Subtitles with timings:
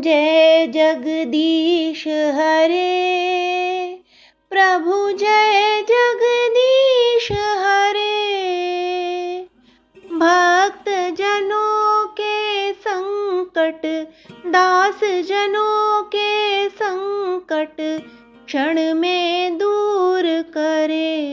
[0.00, 3.12] जय जगदीश हरे।
[4.50, 8.32] प्रभु जय जगदीश हरे।
[10.12, 14.12] भक्त जनों के संकट
[14.46, 18.02] दास जनों के संकट
[18.46, 21.32] क्षण में दूर करे।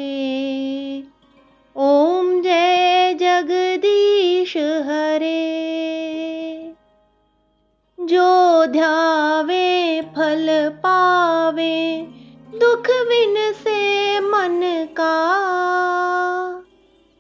[8.90, 12.08] ध्यावे फल पावे,
[12.56, 15.16] दुख बिन से मन का।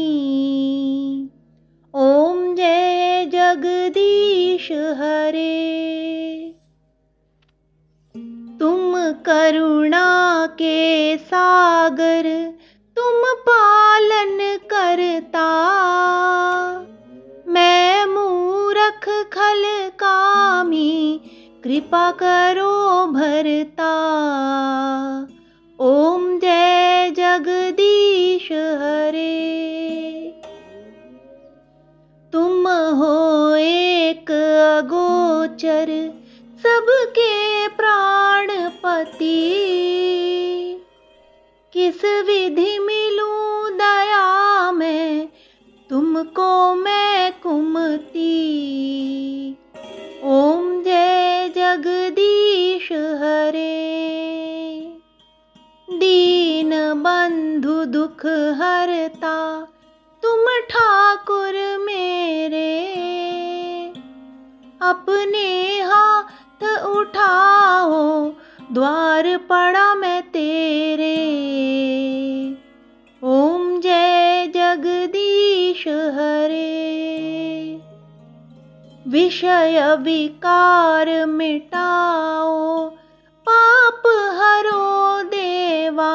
[1.96, 5.76] ओम जय जगदीश हरे।
[8.60, 12.54] तुम करुणा के सागर,
[12.96, 14.38] तुम पालन
[14.74, 15.50] करता।
[17.48, 21.22] मैं मूरख खल कामी
[21.64, 23.08] कृपा करो
[35.58, 35.90] अगोचर
[36.62, 39.30] सबके प्राणपति
[41.74, 45.30] किस विधि मिलूं दया में,
[45.90, 48.28] तुमको मैं कुमती।
[50.24, 53.74] ओम जय जगदीश हरे।
[55.90, 58.26] दीन बंधु दुख
[58.62, 59.38] हरता,
[60.24, 62.67] तुम ठाकुर मेरे।
[64.90, 68.32] अपने हाथ उठाओ,
[68.72, 71.18] द्वार पड़ा मैं तेरे।
[73.24, 76.78] ओम जय जगदीश हरे।
[79.08, 82.90] विषय विकार मिटाओ,
[83.50, 84.02] पाप
[84.40, 86.14] हरो देवा।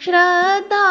[0.00, 0.85] श्रद्धा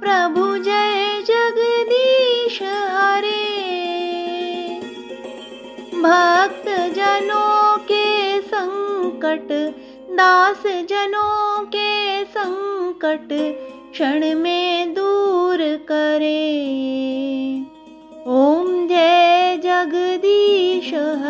[0.00, 3.60] प्रभु जय जगदीश हरे।
[6.00, 9.48] भक्त जनों के संकट
[10.10, 13.28] दास जनों के संकट
[13.92, 16.46] क्षण में दूर करे।
[18.26, 21.29] ओम जय जगदीश हरे।